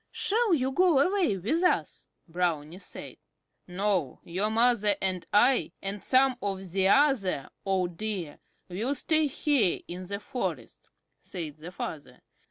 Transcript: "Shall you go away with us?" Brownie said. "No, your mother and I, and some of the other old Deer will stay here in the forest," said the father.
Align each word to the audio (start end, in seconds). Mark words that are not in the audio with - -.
"Shall 0.09 0.55
you 0.55 0.71
go 0.71 0.97
away 0.97 1.37
with 1.37 1.61
us?" 1.61 2.07
Brownie 2.27 2.79
said. 2.79 3.17
"No, 3.67 4.19
your 4.23 4.49
mother 4.49 4.95
and 4.99 5.23
I, 5.31 5.73
and 5.79 6.03
some 6.03 6.37
of 6.41 6.71
the 6.71 6.87
other 6.87 7.51
old 7.67 7.97
Deer 7.97 8.39
will 8.67 8.95
stay 8.95 9.27
here 9.27 9.81
in 9.87 10.07
the 10.07 10.19
forest," 10.19 10.89
said 11.21 11.57
the 11.57 11.69
father. 11.69 12.19